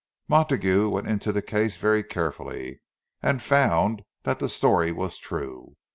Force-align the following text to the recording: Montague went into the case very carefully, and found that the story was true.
Montague 0.27 0.89
went 0.89 1.05
into 1.07 1.31
the 1.31 1.43
case 1.43 1.77
very 1.77 2.01
carefully, 2.03 2.81
and 3.21 3.39
found 3.39 4.01
that 4.23 4.39
the 4.39 4.49
story 4.49 4.91
was 4.91 5.19
true. 5.19 5.75